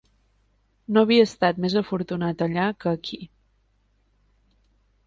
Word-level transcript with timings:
No 0.95 1.03
havia 1.07 1.25
estat 1.27 1.59
més 1.67 1.75
afortunat 1.83 2.43
allà 2.47 2.67
que 2.87 2.95
aquí. 2.97 3.21